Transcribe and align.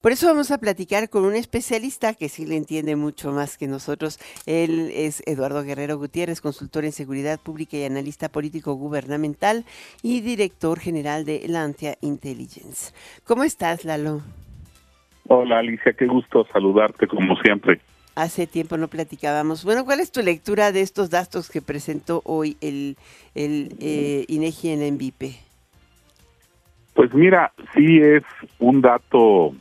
Por 0.00 0.12
eso 0.12 0.28
vamos 0.28 0.52
a 0.52 0.58
platicar 0.58 1.10
con 1.10 1.24
un 1.24 1.34
especialista 1.34 2.14
que 2.14 2.28
sí 2.28 2.46
le 2.46 2.56
entiende 2.56 2.94
mucho 2.94 3.32
más 3.32 3.58
que 3.58 3.66
nosotros. 3.66 4.20
Él 4.46 4.92
es 4.94 5.24
Eduardo 5.26 5.64
Guerrero 5.64 5.98
Gutiérrez, 5.98 6.40
consultor 6.40 6.84
en 6.84 6.92
seguridad 6.92 7.40
pública 7.40 7.76
y 7.76 7.82
analista 7.82 8.28
político 8.28 8.74
gubernamental 8.74 9.64
y 10.00 10.20
director 10.20 10.78
general 10.78 11.24
de 11.24 11.42
Lantia 11.48 11.96
Intelligence. 12.00 12.94
¿Cómo 13.24 13.42
estás, 13.42 13.84
Lalo? 13.84 14.22
Hola, 15.26 15.58
Alicia, 15.58 15.92
qué 15.92 16.06
gusto 16.06 16.46
saludarte 16.52 17.08
como 17.08 17.34
siempre. 17.42 17.80
Hace 18.14 18.46
tiempo 18.46 18.76
no 18.76 18.86
platicábamos. 18.86 19.64
Bueno, 19.64 19.84
¿cuál 19.84 19.98
es 19.98 20.12
tu 20.12 20.22
lectura 20.22 20.70
de 20.70 20.82
estos 20.82 21.10
datos 21.10 21.50
que 21.50 21.60
presentó 21.60 22.22
hoy 22.24 22.56
el, 22.60 22.96
el 23.34 23.74
eh, 23.80 24.26
INEGI 24.28 24.68
en 24.70 24.80
la 24.80 24.92
MVP? 24.92 25.34
Pues 26.94 27.12
mira, 27.12 27.52
sí 27.74 27.98
es 28.00 28.22
un 28.60 28.80
dato 28.80 29.54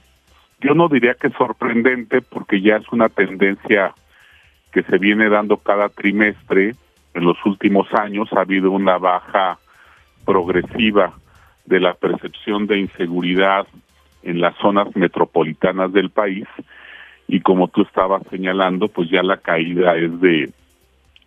yo 0.59 0.73
no 0.73 0.87
diría 0.89 1.13
que 1.13 1.27
es 1.27 1.33
sorprendente 1.33 2.21
porque 2.21 2.61
ya 2.61 2.77
es 2.77 2.87
una 2.91 3.09
tendencia 3.09 3.93
que 4.71 4.83
se 4.83 4.97
viene 4.97 5.29
dando 5.29 5.57
cada 5.57 5.89
trimestre. 5.89 6.75
En 7.13 7.23
los 7.23 7.37
últimos 7.45 7.91
años 7.93 8.32
ha 8.33 8.41
habido 8.41 8.71
una 8.71 8.97
baja 8.97 9.59
progresiva 10.25 11.13
de 11.65 11.79
la 11.79 11.93
percepción 11.93 12.68
de 12.68 12.79
inseguridad 12.79 13.68
en 14.23 14.41
las 14.41 14.55
zonas 14.57 14.96
metropolitanas 14.96 15.91
del 15.93 16.09
país 16.09 16.47
y 17.27 17.41
como 17.41 17.68
tú 17.68 17.82
estabas 17.82 18.24
señalando, 18.29 18.87
pues 18.87 19.10
ya 19.10 19.21
la 19.21 19.37
caída 19.37 19.96
es 19.97 20.19
de 20.21 20.49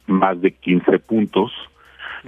más 0.06 0.40
de 0.40 0.52
15 0.52 0.98
puntos, 0.98 1.52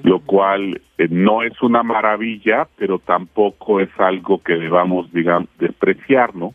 lo 0.02 0.20
cual 0.20 0.80
eh, 0.98 1.08
no 1.10 1.42
es 1.42 1.60
una 1.62 1.82
maravilla, 1.82 2.68
pero 2.76 2.98
tampoco 2.98 3.80
es 3.80 3.88
algo 3.98 4.42
que 4.42 4.54
debamos, 4.54 5.12
digamos, 5.12 5.48
despreciar, 5.58 6.34
¿no? 6.34 6.54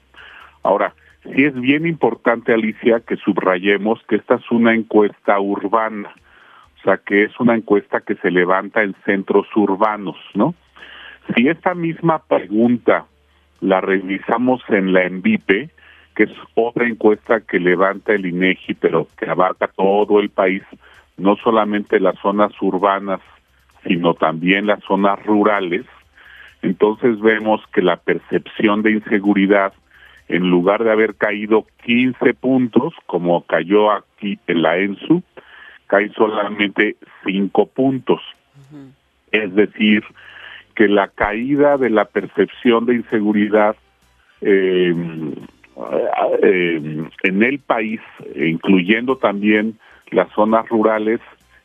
Ahora, 0.67 0.93
sí 1.23 1.45
es 1.45 1.53
bien 1.53 1.87
importante, 1.87 2.53
Alicia, 2.53 2.99
que 2.99 3.15
subrayemos 3.15 4.03
que 4.09 4.17
esta 4.17 4.35
es 4.35 4.51
una 4.51 4.75
encuesta 4.75 5.39
urbana, 5.39 6.09
o 6.09 6.83
sea, 6.83 6.97
que 6.97 7.23
es 7.23 7.39
una 7.39 7.55
encuesta 7.55 8.01
que 8.01 8.15
se 8.15 8.29
levanta 8.29 8.83
en 8.83 8.93
centros 9.05 9.47
urbanos, 9.55 10.17
¿no? 10.33 10.55
Si 11.33 11.47
esta 11.47 11.73
misma 11.73 12.19
pregunta 12.19 13.05
la 13.61 13.79
revisamos 13.79 14.61
en 14.67 14.91
la 14.91 15.03
ENVIPE, 15.03 15.69
que 16.17 16.23
es 16.23 16.31
otra 16.55 16.85
encuesta 16.85 17.39
que 17.39 17.61
levanta 17.61 18.11
el 18.11 18.25
INEGI, 18.25 18.73
pero 18.73 19.07
que 19.17 19.29
abarca 19.29 19.69
todo 19.69 20.19
el 20.19 20.29
país, 20.29 20.63
no 21.15 21.37
solamente 21.37 22.01
las 22.01 22.19
zonas 22.19 22.51
urbanas, 22.59 23.21
sino 23.85 24.15
también 24.15 24.67
las 24.67 24.83
zonas 24.83 25.17
rurales, 25.25 25.85
entonces 26.61 27.21
vemos 27.21 27.61
que 27.71 27.81
la 27.81 27.95
percepción 27.95 28.81
de 28.81 28.91
inseguridad 28.91 29.71
en 30.27 30.49
lugar 30.49 30.83
de 30.83 30.91
haber 30.91 31.15
caído 31.15 31.65
15 31.85 32.33
puntos, 32.33 32.93
como 33.05 33.43
cayó 33.45 33.91
aquí 33.91 34.39
en 34.47 34.61
la 34.61 34.77
ENSU, 34.77 35.23
cae 35.87 36.09
solamente 36.09 36.97
5 37.25 37.65
puntos. 37.67 38.21
Es 39.31 39.53
decir, 39.55 40.03
que 40.75 40.87
la 40.87 41.07
caída 41.07 41.77
de 41.77 41.89
la 41.89 42.05
percepción 42.05 42.85
de 42.85 42.95
inseguridad 42.95 43.75
eh, 44.41 44.93
eh, 46.43 47.05
en 47.23 47.43
el 47.43 47.59
país, 47.59 48.01
incluyendo 48.35 49.15
también 49.17 49.79
las 50.11 50.29
zonas 50.33 50.67
rurales, 50.69 51.19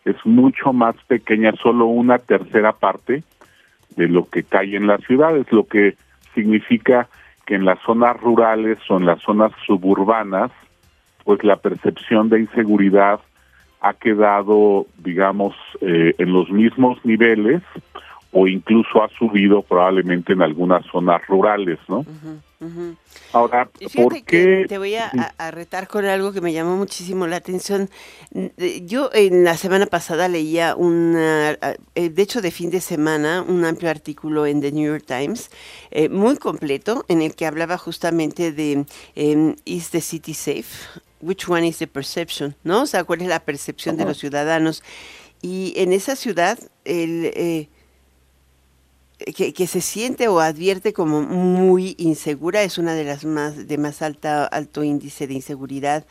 es 0.04 0.16
mucho 0.24 0.72
más 0.72 0.96
pequeña, 1.06 1.52
solo 1.62 1.86
una 1.86 2.18
tercera 2.18 2.72
parte 2.72 3.22
de 3.96 4.08
lo 4.08 4.28
que 4.28 4.42
cae 4.42 4.76
en 4.76 4.86
las 4.86 5.02
ciudades, 5.02 5.46
lo 5.52 5.66
que 5.66 5.96
significa 6.34 7.08
que 7.46 7.54
en 7.54 7.64
las 7.64 7.78
zonas 7.80 8.20
rurales 8.20 8.78
o 8.88 8.96
en 8.96 9.06
las 9.06 9.20
zonas 9.22 9.52
suburbanas, 9.66 10.50
pues 11.24 11.42
la 11.44 11.56
percepción 11.56 12.28
de 12.28 12.40
inseguridad 12.40 13.20
ha 13.80 13.94
quedado, 13.94 14.86
digamos, 14.98 15.54
eh, 15.80 16.14
en 16.18 16.32
los 16.32 16.50
mismos 16.50 17.04
niveles 17.04 17.62
o 18.32 18.46
incluso 18.46 19.02
ha 19.02 19.08
subido 19.10 19.62
probablemente 19.62 20.32
en 20.32 20.42
algunas 20.42 20.84
zonas 20.86 21.20
rurales, 21.26 21.78
¿no? 21.88 22.04
Ahora, 23.32 23.68
¿por 23.94 24.22
qué? 24.24 24.66
Te 24.68 24.78
voy 24.78 24.94
a, 24.94 25.10
retar 25.50 25.88
con 25.88 26.04
algo 26.04 26.32
que 26.32 26.40
me 26.40 26.52
llamó 26.52 26.76
muchísimo 26.76 27.26
la 27.26 27.36
atención. 27.36 27.90
Yo 28.82 29.10
en 29.12 29.44
la 29.44 29.56
semana 29.56 29.86
pasada 29.86 30.28
leía 30.28 30.76
un, 30.76 31.14
eh, 31.16 31.56
de 31.94 32.22
hecho 32.22 32.42
de 32.42 32.50
fin 32.50 32.70
de 32.70 32.80
semana, 32.80 33.42
un 33.42 33.64
amplio 33.64 33.90
artículo 33.90 34.46
en 34.46 34.60
The 34.60 34.72
New 34.72 34.92
York 34.92 35.04
Times, 35.06 35.50
eh, 35.90 36.08
muy 36.08 36.36
completo, 36.36 37.04
en 37.08 37.22
el 37.22 37.34
que 37.34 37.46
hablaba 37.46 37.78
justamente 37.78 38.52
de 38.52 38.84
em, 39.14 39.56
¿Is 39.64 39.90
the 39.90 40.00
city 40.00 40.34
safe? 40.34 41.00
Which 41.20 41.48
one 41.48 41.66
is 41.66 41.78
the 41.78 41.86
perception? 41.86 42.54
¿No? 42.64 42.82
O 42.82 42.86
sea, 42.86 43.04
¿cuál 43.04 43.22
es 43.22 43.28
la 43.28 43.40
percepción 43.40 43.96
de 43.96 44.04
los 44.04 44.18
ciudadanos? 44.18 44.82
Y 45.40 45.72
en 45.76 45.92
esa 45.92 46.16
ciudad, 46.16 46.58
el... 46.84 47.26
Eh, 47.34 47.68
que, 49.24 49.66
se 49.66 49.80
siente 49.80 50.28
o 50.28 50.38
advierte 50.40 50.92
como 50.92 51.22
muy 51.22 51.94
insegura, 51.98 52.62
es 52.62 52.76
una 52.78 52.94
de 52.94 53.02
las 53.04 53.24
más 53.24 53.66
de 53.66 53.78
más 53.78 54.02
alta, 54.02 54.44
alto 54.46 54.84
índice 54.84 55.26
de 55.26 55.34
inseguridad 55.34 56.06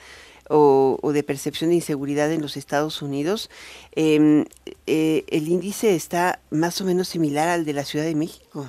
o, 0.49 0.99
de 1.13 1.23
percepción 1.23 1.69
de 1.69 1.77
inseguridad 1.77 2.29
en 2.31 2.41
los 2.41 2.57
Estados 2.57 3.01
Unidos. 3.01 3.49
Em, 3.93 4.43
eh, 4.85 5.23
el 5.27 5.47
índice 5.47 5.95
está 5.95 6.41
más 6.49 6.81
o 6.81 6.85
menos 6.85 7.07
similar 7.07 7.47
al 7.47 7.63
de 7.65 7.73
la 7.73 7.85
Ciudad 7.85 8.05
de 8.05 8.15
México. 8.15 8.67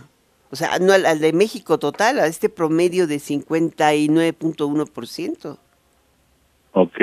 O 0.50 0.56
sea, 0.56 0.78
no 0.78 0.92
al, 0.92 1.18
de 1.18 1.32
México 1.32 1.78
total, 1.78 2.20
a 2.20 2.26
este 2.26 2.50
promedio 2.50 3.06
de 3.06 3.16
59.1%. 3.16 5.56
Ok. 6.72 6.98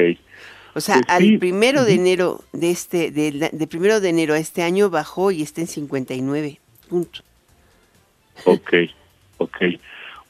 O 0.76 0.82
sea, 0.82 1.02
pues 1.02 1.10
al 1.10 1.40
primero 1.40 1.84
de 1.84 1.96
enero 1.96 2.44
de 2.54 2.70
este, 2.70 3.10
de, 3.12 3.50
de, 3.52 3.68
primero 3.68 4.00
de 4.00 4.10
enero 4.10 4.36
a 4.36 4.38
este 4.38 4.62
año 4.62 4.92
bajó 4.92 5.32
y 5.32 5.42
está 5.42 5.62
en 5.62 5.68
59 5.68 6.60
puntos. 6.88 7.24
Ok, 8.46 8.74
ok. 9.38 9.58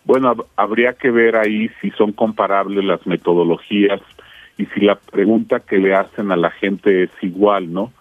Bueno, 0.06 0.36
habría 0.56 0.94
que 0.94 1.12
ver 1.12 1.36
ahí 1.36 1.70
si 1.81 1.92
son 1.92 2.14
comparables 2.14 2.84
las 2.84 3.06
metodologías 3.06 4.02
y 4.58 4.66
si 4.68 4.81
la 4.81 4.96
pregunta 4.96 5.59
que 5.59 5.78
le 5.78 5.94
hacen 5.94 6.31
a 6.31 6.36
la 6.36 6.52
gente 6.52 7.03
es 7.03 7.12
igual, 7.22 7.72
¿no? 7.72 7.94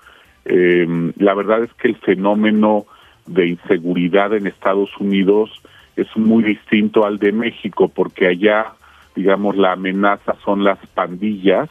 Em, 0.44 1.12
la 1.18 1.34
verdad 1.34 1.62
es 1.62 1.72
que 1.74 1.88
el 1.88 1.96
fenómeno 1.96 2.86
de 3.26 3.48
inseguridad 3.48 4.34
en 4.34 4.46
Estados 4.46 4.90
Unidos 4.98 5.50
es 5.96 6.08
muy 6.16 6.42
distinto 6.42 7.04
al 7.04 7.18
de 7.18 7.32
México, 7.32 7.88
porque 7.88 8.28
allá, 8.28 8.72
digamos, 9.14 9.56
la 9.56 9.72
amenaza 9.72 10.36
son 10.44 10.64
las 10.64 10.78
pandillas, 10.94 11.68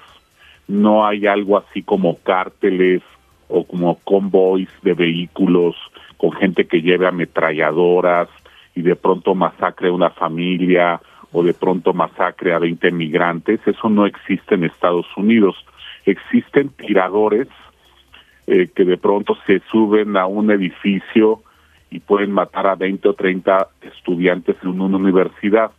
no 0.67 1.07
hay 1.07 1.25
algo 1.25 1.57
así 1.57 1.81
como 1.81 2.17
cárteles 2.19 3.01
o 3.47 3.63
como 3.65 3.97
convoys 4.03 4.69
de 4.83 4.93
vehículos 4.93 5.75
con 6.17 6.31
gente 6.31 6.67
que 6.67 6.81
lleve 6.81 7.07
ametralladoras 7.07 8.29
y 8.75 8.81
de 8.81 8.95
pronto 8.95 9.35
masacre 9.35 9.89
a 9.89 9.93
una 9.93 10.09
familia 10.09 10.99
o 11.31 11.43
de 11.43 11.53
pronto 11.53 11.93
masacre 11.93 12.53
a 12.53 12.59
20 12.59 12.91
migrantes, 12.91 13.59
eso 13.65 13.89
no 13.89 14.05
existe 14.05 14.55
en 14.55 14.63
Estados 14.63 15.05
Unidos. 15.17 15.55
Existen 16.05 16.69
tiradores 16.69 17.47
eh, 18.47 18.69
que 18.73 18.85
de 18.85 18.97
pronto 18.97 19.37
se 19.45 19.61
suben 19.71 20.15
a 20.15 20.25
un 20.25 20.51
edificio 20.51 21.41
y 21.89 21.99
pueden 21.99 22.31
matar 22.31 22.67
a 22.67 22.75
20 22.75 23.09
o 23.09 23.13
30 23.13 23.67
estudiantes 23.81 24.55
en 24.63 24.81
una 24.81 24.97
universidad. 24.97 25.71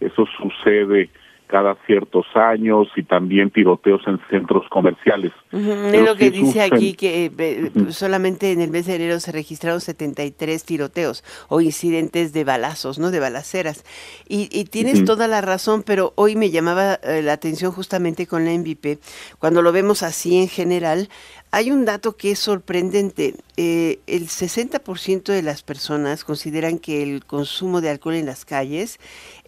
Eso 0.00 0.26
sucede 0.38 1.10
cada 1.52 1.76
ciertos 1.84 2.24
años 2.34 2.88
y 2.96 3.02
también 3.02 3.50
tiroteos 3.50 4.00
en 4.06 4.18
centros 4.30 4.66
comerciales. 4.70 5.32
Es 5.52 6.02
lo 6.02 6.16
que 6.16 6.30
dice 6.30 6.62
aquí 6.62 6.94
que 6.94 7.30
eh, 7.36 7.70
solamente 7.90 8.52
en 8.52 8.62
el 8.62 8.70
mes 8.70 8.86
de 8.86 8.94
enero 8.94 9.20
se 9.20 9.32
registraron 9.32 9.82
73 9.82 10.64
tiroteos 10.64 11.22
o 11.50 11.60
incidentes 11.60 12.32
de 12.32 12.44
balazos, 12.44 12.98
¿no? 12.98 13.10
De 13.10 13.20
balaceras. 13.20 13.84
Y, 14.26 14.64
tienes 14.64 15.04
toda 15.04 15.28
la 15.28 15.42
razón, 15.42 15.82
pero 15.84 16.14
hoy 16.14 16.36
me 16.36 16.50
llamaba 16.50 16.94
eh, 16.94 17.20
la 17.20 17.34
atención 17.34 17.70
justamente 17.70 18.26
con 18.26 18.46
la 18.46 18.52
MVP, 18.52 18.98
cuando 19.38 19.60
lo 19.60 19.72
vemos 19.72 20.02
así 20.02 20.38
en 20.40 20.48
general, 20.48 21.10
hay 21.54 21.70
un 21.70 21.84
dato 21.84 22.16
que 22.16 22.30
es 22.30 22.38
sorprendente. 22.38 23.34
Eh, 23.58 24.00
el 24.06 24.28
60% 24.28 25.24
de 25.24 25.42
las 25.42 25.62
personas 25.62 26.24
consideran 26.24 26.78
que 26.78 27.02
el 27.02 27.26
consumo 27.26 27.82
de 27.82 27.90
alcohol 27.90 28.14
en 28.14 28.24
las 28.24 28.46
calles 28.46 28.98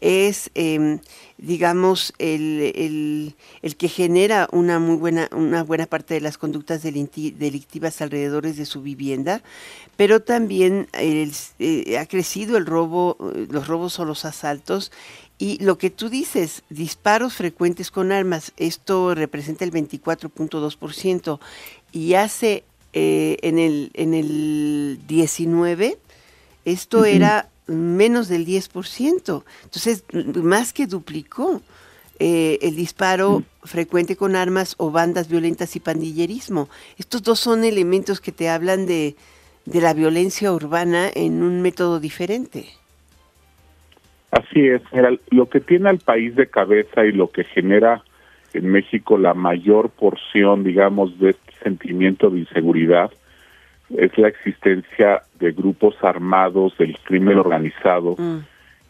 es, 0.03 0.51
em, 0.55 1.01
digamos, 1.39 2.13
el, 2.19 3.35
que 3.79 3.89
genera 3.89 4.49
una 4.53 4.79
muy 4.79 4.97
buena, 4.97 5.31
una 5.33 5.65
buena 5.65 5.87
parte 5.87 6.13
de 6.13 6.21
las 6.21 6.37
conductas 6.37 6.83
delictivas 6.83 8.03
alrededor 8.03 8.53
de 8.53 8.67
su 8.67 8.83
vivienda, 8.83 9.43
pero 9.97 10.21
también 10.21 10.89
eh, 10.93 11.97
ha 11.99 12.05
crecido 12.05 12.59
el 12.59 12.67
robo, 12.67 13.17
los 13.49 13.67
robos 13.67 13.99
o 13.99 14.05
los 14.05 14.27
asaltos 14.27 14.93
y 15.37 15.63
lo 15.65 15.79
que 15.79 15.91
tú 15.91 16.11
dices, 16.11 16.63
disparos 16.69 17.35
frecuentes 17.35 17.91
con 17.91 18.13
armas, 18.13 18.53
esto 18.57 19.15
representa 19.15 19.65
el 19.65 19.73
24.2% 19.73 21.41
y 21.95 22.15
hace 22.15 22.65
eh, 22.93 23.39
en, 23.43 23.59
el, 23.59 23.91
en 23.95 24.13
el 24.13 24.99
19, 25.07 25.97
esto 26.65 27.05
era 27.05 27.49
menos 27.67 28.29
del 28.29 28.45
10%. 28.45 29.45
Entonces, 29.63 30.05
más 30.43 30.73
que 30.73 30.87
duplicó 30.87 31.63
eh, 32.19 32.59
el 32.63 32.75
disparo 32.75 33.45
frecuente 33.63 34.17
con 34.17 34.35
armas 34.35 34.75
o 34.79 34.91
bandas 34.91 35.29
violentas 35.29 35.77
y 35.77 35.81
pandillerismo. 35.81 36.69
Estos 36.99 37.23
dos 37.23 37.39
son 37.39 37.65
elementos 37.65 38.21
que 38.21 38.33
te 38.33 38.49
hablan 38.49 38.87
de, 38.87 39.15
de 39.65 39.81
la 39.81 39.95
violencia 39.95 40.53
urbana 40.53 41.09
en 41.15 41.43
un 41.43 41.63
método 41.63 42.01
diferente. 42.01 42.67
Así 44.33 44.67
es, 44.67 44.83
lo 45.31 45.49
que 45.49 45.61
tiene 45.61 45.91
al 45.91 45.99
país 45.99 46.35
de 46.35 46.49
cabeza 46.49 47.05
y 47.05 47.13
lo 47.13 47.31
que 47.31 47.45
genera 47.45 48.03
en 48.53 48.69
México 48.69 49.17
la 49.17 49.35
mayor 49.35 49.91
porción, 49.91 50.65
digamos, 50.65 51.19
de 51.19 51.37
sentimiento 51.63 52.31
de 52.31 52.41
inseguridad 52.41 53.11
es 53.91 54.17
la 54.19 54.29
existencia 54.29 55.23
de 55.39 55.53
grupos 55.53 55.95
armados 56.03 56.77
del 56.79 56.99
crimen 57.01 57.39
organizado 57.39 58.17
mm. 58.19 58.39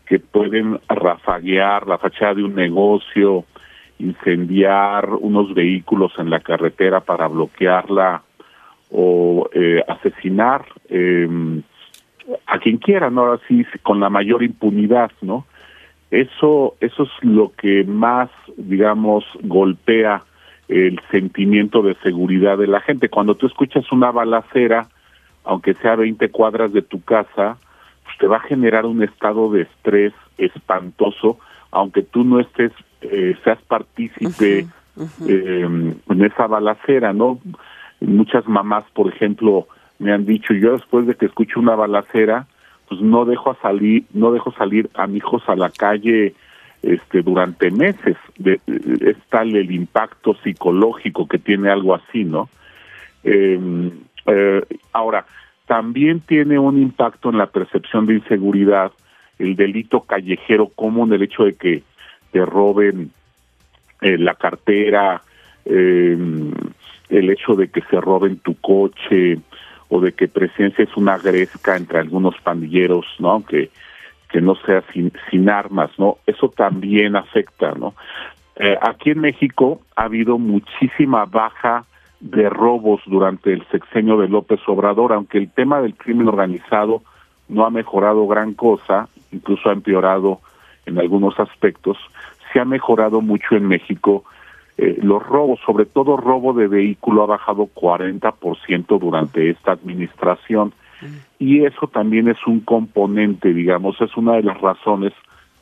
que 0.06 0.18
pueden 0.18 0.80
rafaguear 0.88 1.86
la 1.86 1.98
fachada 1.98 2.34
de 2.34 2.44
un 2.44 2.54
negocio, 2.54 3.44
incendiar 3.98 5.10
unos 5.10 5.52
vehículos 5.54 6.12
en 6.18 6.30
la 6.30 6.40
carretera 6.40 7.00
para 7.00 7.26
bloquearla 7.28 8.22
o 8.90 9.48
eh, 9.52 9.82
asesinar 9.88 10.64
eh, 10.88 11.28
a 12.46 12.58
quien 12.58 12.78
quiera, 12.78 13.10
¿no? 13.10 13.32
Así 13.32 13.66
con 13.82 14.00
la 14.00 14.08
mayor 14.08 14.42
impunidad, 14.42 15.10
¿no? 15.20 15.46
Eso, 16.10 16.76
eso 16.80 17.02
es 17.02 17.10
lo 17.22 17.52
que 17.56 17.84
más, 17.84 18.30
digamos, 18.56 19.24
golpea 19.42 20.22
el 20.68 21.00
sentimiento 21.10 21.82
de 21.82 21.94
seguridad 22.02 22.58
de 22.58 22.66
la 22.66 22.80
gente. 22.80 23.08
Cuando 23.08 23.34
tú 23.34 23.46
escuchas 23.46 23.90
una 23.92 24.10
balacera, 24.10 24.88
aunque 25.44 25.74
sea 25.74 25.96
20 25.96 26.30
cuadras 26.30 26.72
de 26.72 26.82
tu 26.82 27.02
casa, 27.02 27.58
pues 28.04 28.18
te 28.18 28.26
va 28.26 28.38
a 28.38 28.40
generar 28.40 28.86
un 28.86 29.02
estado 29.02 29.50
de 29.50 29.62
estrés 29.62 30.12
espantoso, 30.38 31.38
aunque 31.70 32.02
tú 32.02 32.24
no 32.24 32.40
estés, 32.40 32.72
eh, 33.02 33.36
seas 33.44 33.60
partícipe 33.62 34.66
em, 35.26 35.94
en 36.08 36.24
esa 36.24 36.46
balacera, 36.46 37.12
¿no? 37.12 37.38
Muchas 38.00 38.46
mamás, 38.46 38.84
por 38.94 39.08
ejemplo, 39.08 39.66
me 39.98 40.12
han 40.12 40.24
dicho, 40.24 40.54
yo 40.54 40.72
después 40.72 41.06
de 41.06 41.14
que 41.14 41.26
escucho 41.26 41.60
una 41.60 41.74
balacera, 41.74 42.46
pues 42.88 43.00
no 43.00 43.24
dejo 43.24 43.50
a 43.50 43.60
salir, 43.60 44.04
no 44.12 44.32
dejo 44.32 44.52
salir 44.52 44.90
a 44.94 45.06
mis 45.06 45.18
hijos 45.18 45.42
a 45.46 45.56
la 45.56 45.70
calle 45.70 46.34
este 46.84 47.22
durante 47.22 47.70
meses 47.70 48.16
de, 48.38 48.60
es 48.66 49.16
tal 49.28 49.54
el 49.56 49.70
impacto 49.70 50.34
psicológico 50.42 51.26
que 51.26 51.38
tiene 51.38 51.70
algo 51.70 51.94
así 51.94 52.24
no 52.24 52.48
em, 53.22 53.90
eh, 54.26 54.62
ahora 54.92 55.26
también 55.66 56.20
tiene 56.20 56.58
un 56.58 56.80
impacto 56.80 57.30
en 57.30 57.38
la 57.38 57.46
percepción 57.46 58.06
de 58.06 58.14
inseguridad 58.14 58.92
el 59.38 59.56
delito 59.56 60.00
callejero 60.00 60.68
común 60.68 61.12
el 61.12 61.22
hecho 61.22 61.44
de 61.44 61.54
que 61.54 61.82
te 62.32 62.44
roben 62.44 63.10
eh, 64.00 64.18
la 64.18 64.34
cartera 64.34 65.22
em, 65.64 66.52
el 67.08 67.30
hecho 67.30 67.54
de 67.54 67.68
que 67.68 67.80
se 67.82 68.00
roben 68.00 68.38
tu 68.38 68.54
coche 68.56 69.38
o 69.88 70.00
de 70.00 70.12
que 70.12 70.28
presencia 70.28 70.84
es 70.84 70.96
una 70.96 71.18
gresca 71.18 71.76
entre 71.76 71.98
algunos 71.98 72.34
pandilleros 72.42 73.06
no 73.18 73.44
que 73.44 73.70
que 74.34 74.40
no 74.40 74.56
sea 74.56 74.82
sin, 74.92 75.12
sin 75.30 75.48
armas, 75.48 75.92
¿no? 75.96 76.18
Eso 76.26 76.48
también 76.48 77.14
afecta, 77.14 77.70
¿no? 77.70 77.94
Eh, 78.56 78.76
aquí 78.82 79.10
en 79.10 79.20
México 79.20 79.82
ha 79.94 80.06
habido 80.06 80.38
muchísima 80.38 81.24
baja 81.24 81.84
de 82.18 82.50
robos 82.50 83.00
durante 83.06 83.52
el 83.52 83.64
sexenio 83.68 84.16
de 84.16 84.26
López 84.26 84.58
Obrador, 84.66 85.12
aunque 85.12 85.38
el 85.38 85.52
tema 85.52 85.80
del 85.80 85.94
crimen 85.94 86.26
organizado 86.26 87.02
no 87.48 87.64
ha 87.64 87.70
mejorado 87.70 88.26
gran 88.26 88.54
cosa, 88.54 89.08
incluso 89.30 89.68
ha 89.68 89.72
empeorado 89.72 90.40
en 90.84 90.98
algunos 90.98 91.38
aspectos, 91.38 91.96
se 92.52 92.58
ha 92.58 92.64
mejorado 92.64 93.20
mucho 93.20 93.54
en 93.54 93.68
México. 93.68 94.24
Eh, 94.78 94.98
los 95.00 95.22
robos, 95.22 95.60
sobre 95.64 95.84
todo 95.84 96.16
robo 96.16 96.54
de 96.54 96.66
vehículo, 96.66 97.22
ha 97.22 97.26
bajado 97.26 97.68
40% 97.72 98.98
durante 98.98 99.50
esta 99.50 99.70
administración. 99.70 100.72
Y 101.38 101.64
eso 101.64 101.88
también 101.88 102.28
es 102.28 102.38
un 102.46 102.60
componente, 102.60 103.52
digamos, 103.52 104.00
es 104.00 104.16
una 104.16 104.34
de 104.34 104.42
las 104.42 104.60
razones 104.60 105.12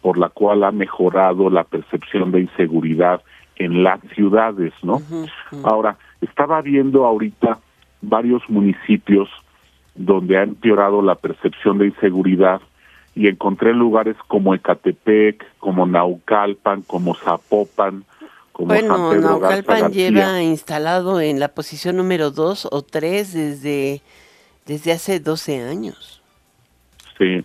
por 0.01 0.19
la 0.19 0.29
cual 0.29 0.65
ha 0.65 0.73
mejorado 0.73 1.49
la 1.49 1.65
percepción 1.65 2.33
de 2.33 2.41
inseguridad 2.41 3.23
en 3.57 3.83
las 3.85 4.01
ciudades, 4.15 4.73
¿no? 4.83 5.01
Ahora, 5.63 5.97
estaba 6.21 6.61
viendo 6.61 7.07
ahorita 7.07 7.59
varios 8.01 8.43
municipios 8.49 9.29
donde 9.95 10.39
ha 10.39 10.43
empeorado 10.43 11.03
la 11.03 11.15
percepción 11.15 11.79
de 11.79 11.87
inseguridad 11.87 12.61
y 13.15 13.29
encontré 13.29 13.75
lugares 13.75 14.17
como 14.27 14.55
Ecatepec, 14.55 15.45
como 15.59 15.87
Naucalpan, 15.87 16.83
como 16.83 17.15
Zapopan, 17.15 18.05
como 18.53 18.69
bueno, 18.69 18.97
San 18.97 19.11
Pedro 19.11 19.29
Naucalpan 19.31 19.93
lleva 19.93 20.43
instalado 20.43 21.21
en 21.21 21.39
la 21.39 21.49
posición 21.49 21.97
número 21.97 22.31
dos 22.31 22.67
o 22.71 22.83
tres 22.83 23.33
desde 23.35 24.03
desde 24.67 24.93
hace 24.93 25.21
12 25.21 25.63
años. 25.63 26.23
Sí, 27.19 27.45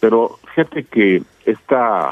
pero 0.00 0.38
fíjate 0.54 0.84
que 0.84 1.22
esta, 1.44 2.10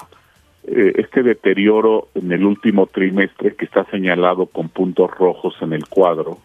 eh, 0.65 0.93
este 0.97 1.23
deterioro 1.23 2.09
en 2.15 2.33
el 2.33 2.45
último 2.45 2.87
trimestre 2.87 3.55
que 3.55 3.65
está 3.65 3.85
señalado 3.91 4.47
con 4.47 4.69
puntos 4.69 5.11
rojos 5.13 5.55
en 5.61 5.73
el 5.73 5.87
cuadro 5.89 6.39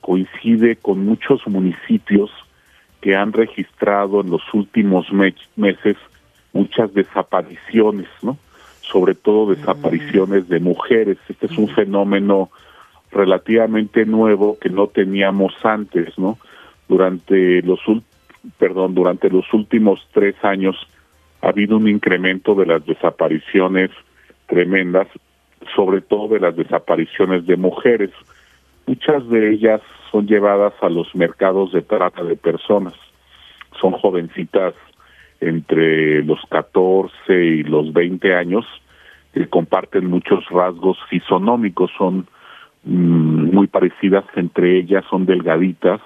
coincide 0.00 0.76
con 0.76 1.04
muchos 1.04 1.46
municipios 1.46 2.30
que 3.00 3.16
han 3.16 3.32
registrado 3.32 4.20
en 4.20 4.30
los 4.30 4.42
últimos 4.52 5.06
meses 5.56 5.96
muchas 6.52 6.92
desapariciones, 6.94 8.08
¿no? 8.22 8.36
Sobre 8.82 9.14
todo 9.14 9.54
desapariciones 9.54 10.48
de 10.48 10.58
mujeres. 10.58 11.18
Este 11.28 11.46
es 11.46 11.56
un 11.56 11.68
fenómeno 11.68 12.50
relativamente 13.12 14.04
nuevo 14.04 14.58
que 14.58 14.68
no 14.68 14.88
teníamos 14.88 15.52
antes, 15.62 16.18
¿no? 16.18 16.38
Durante 16.90 17.62
los 17.62 17.80
perdón 18.58 18.94
durante 18.94 19.30
los 19.30 19.50
últimos 19.54 20.06
tres 20.12 20.34
años 20.42 20.76
ha 21.40 21.48
habido 21.48 21.76
un 21.76 21.88
incremento 21.88 22.54
de 22.54 22.66
las 22.66 22.84
desapariciones 22.84 23.90
tremendas 24.46 25.06
sobre 25.76 26.00
todo 26.00 26.28
de 26.28 26.40
las 26.40 26.56
desapariciones 26.56 27.46
de 27.46 27.56
mujeres. 27.56 28.10
Muchas 28.86 29.26
de 29.28 29.52
ellas 29.52 29.80
son 30.10 30.26
llevadas 30.26 30.72
a 30.80 30.88
los 30.88 31.14
mercados 31.14 31.72
de 31.72 31.82
trata 31.82 32.24
de 32.24 32.36
personas. 32.36 32.94
Son 33.80 33.92
jovencitas 33.92 34.74
entre 35.40 36.24
los 36.24 36.40
14 36.50 37.12
y 37.28 37.62
los 37.62 37.92
20 37.92 38.34
años 38.34 38.66
que 39.32 39.46
comparten 39.48 40.06
muchos 40.06 40.44
rasgos 40.48 40.98
fisonómicos. 41.08 41.90
Son 41.96 42.26
mm, 42.84 43.54
muy 43.54 43.68
parecidas 43.68 44.24
entre 44.34 44.78
ellas 44.78 45.04
son 45.08 45.26
delgaditas 45.26 46.00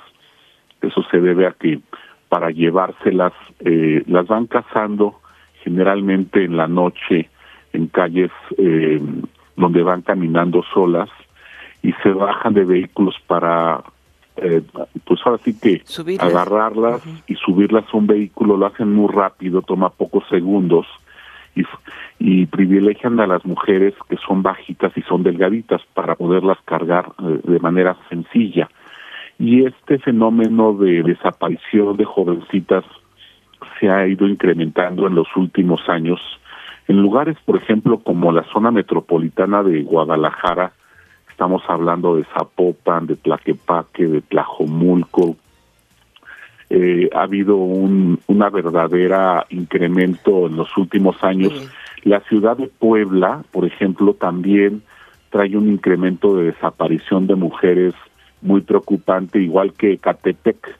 eso 0.87 1.03
se 1.11 1.21
debe 1.21 1.47
a 1.47 1.53
que 1.53 1.81
para 2.29 2.51
llevárselas 2.51 3.33
eh, 3.61 4.03
las 4.07 4.27
van 4.27 4.47
cazando 4.47 5.21
generalmente 5.63 6.45
en 6.45 6.57
la 6.57 6.67
noche 6.67 7.31
en 7.73 7.87
calles 7.87 8.31
eh, 8.59 9.01
donde 9.57 9.83
van 9.83 10.03
caminando 10.03 10.63
solas 10.73 11.09
y 11.83 11.93
se 12.03 12.11
bajan 12.11 12.55
de 12.55 12.65
vehículos 12.65 13.15
para 13.27 13.83
eh, 14.37 14.63
pues 15.05 15.21
ahora 15.25 15.39
sí 15.45 15.59
que 15.59 15.83
agarrarlas 16.19 17.03
y 17.29 17.37
subirlas 17.37 17.85
a 17.93 17.97
un 17.97 18.09
vehículo 18.09 18.57
lo 18.57 18.67
hacen 18.67 18.93
muy 18.93 19.13
rápido 19.13 19.63
toma 19.63 19.91
pocos 19.91 20.25
segundos 20.29 20.87
y, 21.55 21.63
y 22.19 22.47
privilegian 22.47 23.21
a 23.21 23.29
las 23.29 23.45
mujeres 23.45 23.95
que 24.09 24.17
son 24.17 24.43
bajitas 24.43 24.93
y 24.97 25.03
son 25.03 25.23
delgaditas 25.23 25.83
para 25.95 26.17
poderlas 26.17 26.59
cargar 26.65 27.15
de 27.17 27.61
manera 27.61 27.97
sencilla 28.09 28.69
y 29.39 29.65
este 29.65 29.99
fenómeno 29.99 30.75
de 30.75 31.03
desaparición 31.03 31.97
de 31.97 32.05
jovencitas 32.05 32.85
se 33.81 33.91
ha 33.91 34.07
ido 34.07 34.27
incrementando 34.27 35.07
en 35.07 35.15
los 35.15 35.29
últimos 35.37 35.81
años 35.89 36.21
en 36.87 37.01
lugares, 37.01 37.37
por 37.45 37.57
ejemplo, 37.57 37.99
como 37.99 38.31
la 38.31 38.45
zona 38.53 38.71
metropolitana 38.71 39.63
de 39.63 39.83
Guadalajara, 39.83 40.73
estamos 41.31 41.63
hablando 41.67 42.17
de 42.17 42.25
Zapopan, 42.25 43.07
de 43.07 43.17
Tlaquepaque, 43.17 44.07
de 44.07 44.21
Tlajomulco, 44.21 45.37
eh, 46.71 47.09
ha 47.15 47.23
habido 47.23 47.57
un 47.57 48.19
una 48.27 48.51
verdadera 48.51 49.47
incremento 49.51 50.47
en 50.47 50.57
los 50.57 50.77
últimos 50.77 51.23
años. 51.23 51.53
La 52.03 52.21
ciudad 52.21 52.57
de 52.57 52.69
Puebla, 52.69 53.45
por 53.53 53.65
ejemplo, 53.65 54.15
también 54.15 54.83
trae 55.31 55.57
un 55.57 55.69
incremento 55.69 56.37
de 56.37 56.45
desaparición 56.47 57.27
de 57.27 57.35
mujeres 57.35 57.95
muy 58.45 58.61
preocupante, 58.61 59.41
igual 59.41 59.73
que 59.73 59.99
Catepec, 59.99 60.79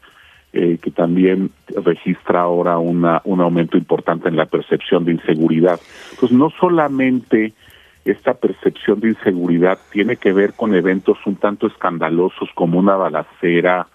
eh, 0.53 0.79
que 0.81 0.91
también 0.93 1.51
registra 1.85 2.43
ahora 2.43 2.79
una, 2.79 3.21
un 3.25 3.41
aumento 3.41 3.77
importante 3.77 4.29
en 4.29 4.37
la 4.37 4.47
percepción 4.47 5.05
de 5.05 5.13
inseguridad. 5.13 5.81
Pues 6.21 6.31
no 6.31 6.51
solamente 6.61 7.53
esta 8.05 8.35
percepción 8.35 9.01
de 9.01 9.09
inseguridad 9.09 9.79
tiene 9.91 10.17
que 10.17 10.33
ver 10.33 10.53
con 10.53 10.75
eventos 10.75 11.19
un 11.27 11.37
tanto 11.37 11.67
escandalosos 11.67 12.51
como 12.55 12.79
una 12.79 12.95
balacera 12.95 13.89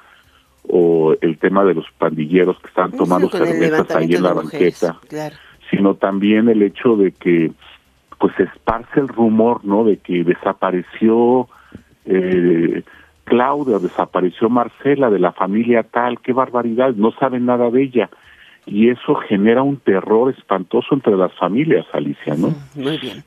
o 0.67 1.15
el 1.21 1.37
tema 1.37 1.63
de 1.63 1.75
los 1.75 1.85
pandilleros 1.97 2.59
que 2.59 2.67
están 2.67 2.91
tomando 2.91 3.29
cervezas 3.29 3.95
ahí 3.95 4.15
en 4.15 4.23
la 4.23 4.33
banqueta, 4.33 4.99
sino 5.69 5.95
también 5.95 6.49
el 6.49 6.61
hecho 6.61 6.95
de 6.95 7.11
que 7.11 7.51
pues 8.19 8.33
se 8.35 8.43
esparce 8.43 8.99
el 8.99 9.07
rumor, 9.07 9.63
¿no? 9.63 9.85
De 9.85 9.97
que 9.97 10.23
desapareció 10.23 11.47
eh, 12.05 12.83
Claudia, 13.29 13.79
desapareció 13.79 14.49
Marcela 14.49 15.09
de 15.09 15.19
la 15.19 15.31
familia 15.31 15.83
tal, 15.83 16.19
qué 16.19 16.33
barbaridad, 16.33 16.93
no 16.95 17.11
saben 17.11 17.45
nada 17.45 17.69
de 17.69 17.83
ella. 17.83 18.09
Y 18.65 18.89
eso 18.89 19.15
genera 19.15 19.63
un 19.63 19.77
terror 19.77 20.33
espantoso 20.37 20.93
entre 20.93 21.15
las 21.15 21.33
familias, 21.35 21.85
Alicia, 21.93 22.35
¿no? 22.35 22.53
Muy 22.75 22.97
bien. 22.97 23.23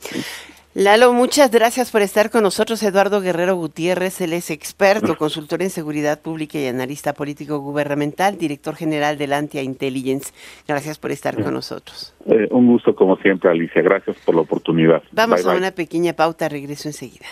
Lalo, 0.74 1.12
muchas 1.12 1.50
gracias 1.50 1.90
por 1.90 2.00
estar 2.00 2.30
con 2.30 2.44
nosotros. 2.44 2.82
Eduardo 2.82 3.20
Guerrero 3.20 3.56
Gutiérrez, 3.56 4.22
él 4.22 4.32
es 4.32 4.50
experto, 4.50 5.16
consultor 5.18 5.60
en 5.60 5.68
seguridad 5.68 6.22
pública 6.22 6.58
y 6.58 6.66
analista 6.66 7.12
político 7.12 7.58
gubernamental, 7.58 8.38
director 8.38 8.74
general 8.74 9.18
del 9.18 9.34
Antia 9.34 9.62
Intelligence. 9.62 10.32
Gracias 10.66 10.98
por 10.98 11.10
estar 11.10 11.34
con 11.42 11.52
nosotros. 11.52 12.14
Eh, 12.24 12.48
un 12.50 12.68
gusto 12.68 12.94
como 12.94 13.16
siempre, 13.16 13.50
Alicia. 13.50 13.82
Gracias 13.82 14.16
por 14.24 14.34
la 14.34 14.40
oportunidad. 14.40 15.02
Vamos 15.12 15.44
a 15.44 15.54
una 15.54 15.72
pequeña 15.72 16.14
pauta, 16.14 16.48
regreso 16.48 16.88
enseguida. 16.88 17.26